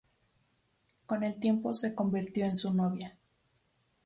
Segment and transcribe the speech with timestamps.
[1.05, 3.15] Con el tiempo se convirtió en su novia.